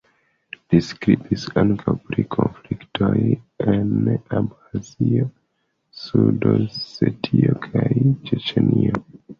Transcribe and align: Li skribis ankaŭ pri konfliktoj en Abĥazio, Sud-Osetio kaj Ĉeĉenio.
Li 0.73 0.77
skribis 0.85 1.43
ankaŭ 1.63 1.93
pri 2.07 2.25
konfliktoj 2.37 3.13
en 3.75 3.93
Abĥazio, 4.39 5.31
Sud-Osetio 6.03 7.59
kaj 7.69 7.89
Ĉeĉenio. 8.27 9.03